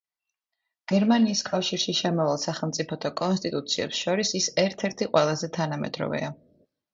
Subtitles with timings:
[0.91, 6.33] გერმანიის კავშირში შემავალ სახელმწიფოთა კონსტიტუციებს შორის ის ერთ-ერთი ყველაზე თანამედროვეა.